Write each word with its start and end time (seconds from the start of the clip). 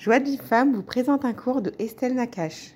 Joie 0.00 0.18
de 0.18 0.24
vie 0.24 0.38
vous 0.72 0.82
présente 0.82 1.26
un 1.26 1.34
cours 1.34 1.60
de 1.60 1.74
Estelle 1.78 2.14
Nakache. 2.14 2.70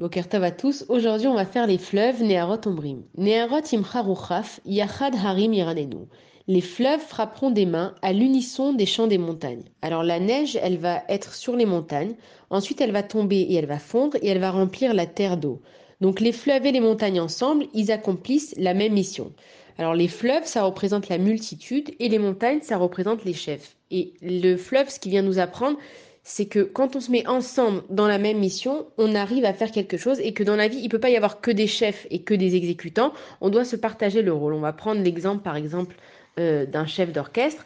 Boker 0.00 0.24
à 0.32 0.50
tous, 0.50 0.84
aujourd'hui 0.88 1.28
on 1.28 1.34
va 1.34 1.46
faire 1.46 1.68
les 1.68 1.78
fleuves 1.78 2.24
Neharot 2.24 2.66
Ombrim. 2.66 3.04
Neharot 3.16 3.62
Imcharuchaf, 3.72 4.58
Yachad 4.64 5.14
Harim 5.14 5.52
Iranenu. 5.52 6.08
Les 6.48 6.60
fleuves 6.60 6.98
frapperont 6.98 7.52
des 7.52 7.66
mains 7.66 7.94
à 8.02 8.12
l'unisson 8.12 8.72
des 8.72 8.84
champs 8.84 9.06
des 9.06 9.16
montagnes. 9.16 9.62
Alors 9.80 10.02
la 10.02 10.18
neige, 10.18 10.58
elle 10.60 10.78
va 10.78 11.04
être 11.08 11.34
sur 11.34 11.54
les 11.54 11.66
montagnes, 11.66 12.16
ensuite 12.50 12.80
elle 12.80 12.90
va 12.90 13.04
tomber 13.04 13.38
et 13.38 13.54
elle 13.54 13.66
va 13.66 13.78
fondre 13.78 14.16
et 14.20 14.26
elle 14.26 14.40
va 14.40 14.50
remplir 14.50 14.92
la 14.92 15.06
terre 15.06 15.36
d'eau. 15.36 15.62
Donc 16.00 16.18
les 16.18 16.32
fleuves 16.32 16.66
et 16.66 16.72
les 16.72 16.80
montagnes 16.80 17.20
ensemble, 17.20 17.66
ils 17.74 17.92
accomplissent 17.92 18.56
la 18.56 18.74
même 18.74 18.94
mission. 18.94 19.32
Alors 19.78 19.94
les 19.94 20.08
fleuves, 20.08 20.46
ça 20.46 20.64
représente 20.64 21.08
la 21.08 21.18
multitude 21.18 21.94
et 22.00 22.08
les 22.08 22.18
montagnes, 22.18 22.60
ça 22.60 22.76
représente 22.76 23.24
les 23.24 23.34
chefs. 23.34 23.76
Et 23.92 24.14
le 24.20 24.56
fleuve, 24.56 24.88
ce 24.88 24.98
qui 24.98 25.10
vient 25.10 25.22
nous 25.22 25.38
apprendre, 25.38 25.78
c'est 26.24 26.46
que 26.46 26.60
quand 26.60 26.96
on 26.96 27.00
se 27.00 27.10
met 27.10 27.26
ensemble 27.26 27.82
dans 27.90 28.08
la 28.08 28.18
même 28.18 28.38
mission, 28.38 28.86
on 28.96 29.14
arrive 29.14 29.44
à 29.44 29.52
faire 29.52 29.70
quelque 29.70 29.98
chose 29.98 30.18
et 30.20 30.32
que 30.32 30.42
dans 30.42 30.56
la 30.56 30.68
vie, 30.68 30.80
il 30.82 30.88
peut 30.88 30.98
pas 30.98 31.10
y 31.10 31.16
avoir 31.16 31.42
que 31.42 31.50
des 31.50 31.66
chefs 31.66 32.06
et 32.10 32.22
que 32.22 32.32
des 32.32 32.56
exécutants. 32.56 33.12
On 33.42 33.50
doit 33.50 33.66
se 33.66 33.76
partager 33.76 34.22
le 34.22 34.32
rôle. 34.32 34.54
On 34.54 34.60
va 34.60 34.72
prendre 34.72 35.02
l'exemple, 35.02 35.42
par 35.42 35.54
exemple, 35.54 35.96
euh, 36.40 36.64
d'un 36.64 36.86
chef 36.86 37.12
d'orchestre. 37.12 37.64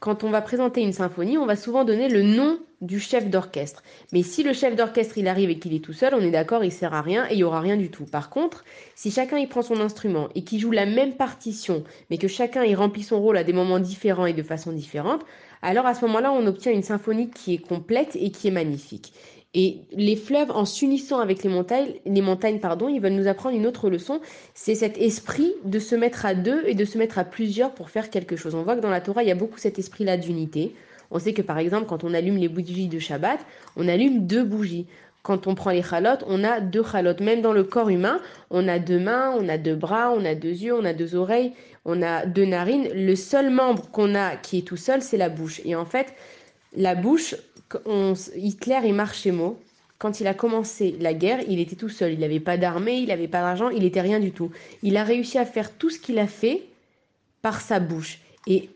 Quand 0.00 0.24
on 0.24 0.30
va 0.30 0.40
présenter 0.40 0.80
une 0.80 0.94
symphonie, 0.94 1.36
on 1.36 1.44
va 1.44 1.56
souvent 1.56 1.84
donner 1.84 2.08
le 2.08 2.22
nom 2.22 2.58
du 2.80 2.98
chef 2.98 3.28
d'orchestre. 3.28 3.82
Mais 4.14 4.22
si 4.22 4.42
le 4.42 4.54
chef 4.54 4.74
d'orchestre 4.74 5.18
il 5.18 5.28
arrive 5.28 5.50
et 5.50 5.58
qu'il 5.58 5.74
est 5.74 5.84
tout 5.84 5.92
seul, 5.92 6.14
on 6.14 6.22
est 6.22 6.30
d'accord, 6.30 6.64
il 6.64 6.72
sert 6.72 6.94
à 6.94 7.02
rien 7.02 7.26
et 7.28 7.34
il 7.34 7.40
y 7.40 7.44
aura 7.44 7.60
rien 7.60 7.76
du 7.76 7.90
tout. 7.90 8.06
Par 8.06 8.30
contre, 8.30 8.64
si 8.94 9.10
chacun 9.10 9.36
il 9.36 9.46
prend 9.46 9.60
son 9.60 9.78
instrument 9.78 10.30
et 10.34 10.42
qu'il 10.42 10.58
joue 10.58 10.70
la 10.70 10.86
même 10.86 11.16
partition, 11.16 11.84
mais 12.08 12.16
que 12.16 12.28
chacun 12.28 12.64
il 12.64 12.76
remplit 12.76 13.02
son 13.02 13.20
rôle 13.20 13.36
à 13.36 13.44
des 13.44 13.52
moments 13.52 13.78
différents 13.78 14.24
et 14.24 14.32
de 14.32 14.42
façon 14.42 14.72
différente, 14.72 15.22
alors 15.60 15.84
à 15.84 15.92
ce 15.92 16.06
moment-là, 16.06 16.32
on 16.32 16.46
obtient 16.46 16.72
une 16.72 16.82
symphonie 16.82 17.30
qui 17.30 17.52
est 17.52 17.58
complète 17.58 18.16
et 18.16 18.30
qui 18.30 18.48
est 18.48 18.52
magnifique. 18.52 19.12
Et 19.52 19.78
les 19.90 20.14
fleuves, 20.14 20.52
en 20.52 20.64
s'unissant 20.64 21.18
avec 21.18 21.42
les 21.42 21.50
montagnes, 21.50 21.94
les 22.06 22.22
montagnes, 22.22 22.60
pardon, 22.60 22.88
ils 22.88 23.00
veulent 23.00 23.14
nous 23.14 23.26
apprendre 23.26 23.56
une 23.56 23.66
autre 23.66 23.90
leçon. 23.90 24.20
C'est 24.54 24.76
cet 24.76 24.96
esprit 24.96 25.52
de 25.64 25.80
se 25.80 25.96
mettre 25.96 26.24
à 26.24 26.34
deux 26.34 26.62
et 26.66 26.74
de 26.74 26.84
se 26.84 26.98
mettre 26.98 27.18
à 27.18 27.24
plusieurs 27.24 27.72
pour 27.72 27.90
faire 27.90 28.10
quelque 28.10 28.36
chose. 28.36 28.54
On 28.54 28.62
voit 28.62 28.76
que 28.76 28.80
dans 28.80 28.90
la 28.90 29.00
Torah, 29.00 29.24
il 29.24 29.28
y 29.28 29.32
a 29.32 29.36
beaucoup 29.36 29.58
cet 29.58 29.78
esprit-là 29.80 30.16
d'unité. 30.16 30.72
On 31.10 31.18
sait 31.18 31.32
que 31.32 31.42
par 31.42 31.58
exemple, 31.58 31.86
quand 31.86 32.04
on 32.04 32.14
allume 32.14 32.36
les 32.36 32.48
bougies 32.48 32.86
de 32.86 33.00
Shabbat, 33.00 33.40
on 33.76 33.88
allume 33.88 34.26
deux 34.26 34.44
bougies. 34.44 34.86
Quand 35.22 35.48
on 35.48 35.56
prend 35.56 35.70
les 35.70 35.82
chalotes, 35.82 36.24
on 36.28 36.44
a 36.44 36.60
deux 36.60 36.84
chalotes. 36.84 37.20
Même 37.20 37.42
dans 37.42 37.52
le 37.52 37.64
corps 37.64 37.90
humain, 37.90 38.20
on 38.50 38.68
a 38.68 38.78
deux 38.78 39.00
mains, 39.00 39.34
on 39.36 39.48
a 39.48 39.58
deux 39.58 39.74
bras, 39.74 40.12
on 40.16 40.24
a 40.24 40.36
deux 40.36 40.48
yeux, 40.52 40.74
on 40.74 40.84
a 40.84 40.94
deux 40.94 41.16
oreilles, 41.16 41.52
on 41.84 42.00
a 42.02 42.24
deux 42.24 42.46
narines. 42.46 42.88
Le 42.94 43.16
seul 43.16 43.50
membre 43.50 43.90
qu'on 43.90 44.14
a 44.14 44.36
qui 44.36 44.58
est 44.58 44.62
tout 44.62 44.76
seul, 44.76 45.02
c'est 45.02 45.18
la 45.18 45.28
bouche. 45.28 45.60
Et 45.64 45.74
en 45.74 45.84
fait, 45.84 46.14
la 46.74 46.94
bouche, 46.94 47.34
Hitler 48.36 48.80
et 48.84 48.92
Marchemo, 48.92 49.60
quand 49.98 50.20
il 50.20 50.26
a 50.26 50.34
commencé 50.34 50.96
la 50.98 51.12
guerre, 51.12 51.40
il 51.46 51.60
était 51.60 51.76
tout 51.76 51.90
seul. 51.90 52.14
Il 52.14 52.20
n'avait 52.20 52.40
pas 52.40 52.56
d'armée, 52.56 52.96
il 52.96 53.08
n'avait 53.08 53.28
pas 53.28 53.42
d'argent, 53.42 53.68
il 53.68 53.82
n'était 53.82 54.00
rien 54.00 54.18
du 54.18 54.32
tout. 54.32 54.50
Il 54.82 54.96
a 54.96 55.04
réussi 55.04 55.36
à 55.36 55.44
faire 55.44 55.76
tout 55.76 55.90
ce 55.90 55.98
qu'il 55.98 56.18
a 56.18 56.26
fait 56.26 56.62
par 57.42 57.60
sa 57.60 57.80
bouche. 57.80 58.18
Et 58.46 58.70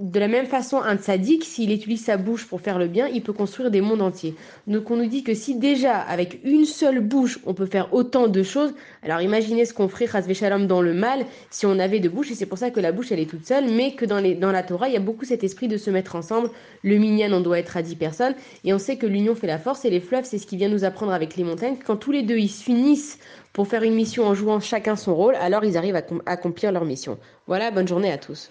de 0.00 0.18
la 0.18 0.26
même 0.26 0.46
façon, 0.46 0.78
un 0.78 0.96
tzaddik, 0.96 1.44
s'il 1.44 1.70
utilise 1.70 2.04
sa 2.04 2.16
bouche 2.16 2.48
pour 2.48 2.60
faire 2.60 2.80
le 2.80 2.88
bien, 2.88 3.06
il 3.06 3.22
peut 3.22 3.32
construire 3.32 3.70
des 3.70 3.80
mondes 3.80 4.02
entiers. 4.02 4.34
Donc 4.66 4.90
on 4.90 4.96
nous 4.96 5.06
dit 5.06 5.22
que 5.22 5.34
si 5.34 5.54
déjà, 5.54 5.98
avec 5.98 6.40
une 6.42 6.64
seule 6.64 6.98
bouche, 6.98 7.38
on 7.46 7.54
peut 7.54 7.66
faire 7.66 7.94
autant 7.94 8.26
de 8.26 8.42
choses, 8.42 8.74
alors 9.04 9.20
imaginez 9.20 9.64
ce 9.64 9.72
qu'on 9.72 9.86
ferait, 9.86 10.08
Shalom, 10.34 10.66
dans 10.66 10.82
le 10.82 10.94
mal, 10.94 11.24
si 11.50 11.64
on 11.64 11.78
avait 11.78 12.00
deux 12.00 12.08
bouches, 12.08 12.32
et 12.32 12.34
c'est 12.34 12.46
pour 12.46 12.58
ça 12.58 12.72
que 12.72 12.80
la 12.80 12.90
bouche, 12.90 13.12
elle 13.12 13.20
est 13.20 13.30
toute 13.30 13.46
seule, 13.46 13.70
mais 13.70 13.94
que 13.94 14.04
dans 14.04 14.50
la 14.50 14.62
Torah, 14.64 14.88
il 14.88 14.94
y 14.94 14.96
a 14.96 15.00
beaucoup 15.00 15.24
cet 15.24 15.44
esprit 15.44 15.68
de 15.68 15.76
se 15.76 15.90
mettre 15.90 16.16
ensemble. 16.16 16.50
Le 16.82 16.98
minyan, 16.98 17.32
on 17.32 17.40
doit 17.40 17.60
être 17.60 17.76
à 17.76 17.82
10 17.82 17.94
personnes, 17.94 18.34
et 18.64 18.74
on 18.74 18.80
sait 18.80 18.96
que 18.96 19.06
l'union 19.06 19.36
fait 19.36 19.46
la 19.46 19.60
force, 19.60 19.84
et 19.84 19.90
les 19.90 20.00
fleuves, 20.00 20.24
c'est 20.24 20.38
ce 20.38 20.46
qui 20.48 20.56
vient 20.56 20.68
nous 20.68 20.82
apprendre 20.82 21.12
avec 21.12 21.36
les 21.36 21.44
montagnes. 21.44 21.76
Quand 21.86 21.94
tous 21.94 22.10
les 22.10 22.24
deux, 22.24 22.38
ils 22.38 22.48
s'unissent 22.48 23.20
pour 23.52 23.68
faire 23.68 23.84
une 23.84 23.94
mission 23.94 24.26
en 24.26 24.34
jouant 24.34 24.58
chacun 24.58 24.96
son 24.96 25.14
rôle, 25.14 25.36
alors 25.36 25.64
ils 25.64 25.76
arrivent 25.76 25.94
à 25.94 26.02
accomplir 26.26 26.72
leur 26.72 26.84
mission. 26.84 27.16
Voilà, 27.46 27.70
bonne 27.70 27.86
journée 27.86 28.10
à 28.10 28.18
tous. 28.18 28.50